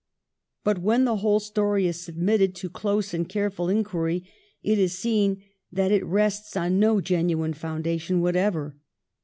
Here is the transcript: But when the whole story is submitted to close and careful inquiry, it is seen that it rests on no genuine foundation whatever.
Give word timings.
But 0.63 0.79
when 0.79 1.05
the 1.05 1.17
whole 1.17 1.39
story 1.39 1.85
is 1.85 2.01
submitted 2.03 2.55
to 2.55 2.71
close 2.71 3.13
and 3.13 3.29
careful 3.29 3.69
inquiry, 3.69 4.23
it 4.63 4.79
is 4.79 4.97
seen 4.97 5.43
that 5.71 5.91
it 5.91 6.03
rests 6.03 6.57
on 6.57 6.79
no 6.79 7.01
genuine 7.01 7.53
foundation 7.53 8.19
whatever. 8.19 8.77